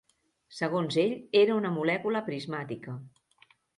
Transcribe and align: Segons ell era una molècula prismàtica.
Segons 0.59 0.95
ell 1.03 1.13
era 1.41 1.57
una 1.59 1.73
molècula 1.75 2.23
prismàtica. 2.31 2.97